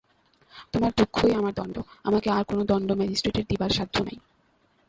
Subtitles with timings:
[0.73, 1.75] তোমার দুঃখই আমার দণ্ড,
[2.03, 4.17] আমাকে আর-কোনো দণ্ড ম্যাজিস্ট্রেটের দিবার সাধ্য নাই।